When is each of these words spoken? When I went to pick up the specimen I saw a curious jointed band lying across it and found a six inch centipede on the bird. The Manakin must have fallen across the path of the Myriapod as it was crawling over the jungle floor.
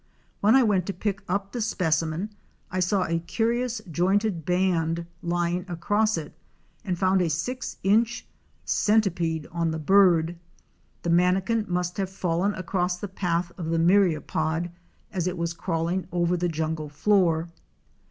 When 0.39 0.55
I 0.55 0.63
went 0.63 0.87
to 0.87 0.93
pick 0.93 1.21
up 1.29 1.51
the 1.51 1.61
specimen 1.61 2.31
I 2.71 2.79
saw 2.79 3.03
a 3.05 3.19
curious 3.19 3.81
jointed 3.91 4.45
band 4.45 5.05
lying 5.21 5.63
across 5.67 6.17
it 6.17 6.33
and 6.83 6.97
found 6.97 7.21
a 7.21 7.29
six 7.29 7.77
inch 7.83 8.25
centipede 8.65 9.45
on 9.51 9.69
the 9.69 9.77
bird. 9.77 10.37
The 11.03 11.11
Manakin 11.11 11.67
must 11.67 11.97
have 11.97 12.09
fallen 12.09 12.55
across 12.55 12.97
the 12.97 13.07
path 13.07 13.51
of 13.59 13.67
the 13.67 13.77
Myriapod 13.77 14.71
as 15.13 15.27
it 15.27 15.37
was 15.37 15.53
crawling 15.53 16.07
over 16.11 16.35
the 16.35 16.49
jungle 16.49 16.89
floor. 16.89 17.49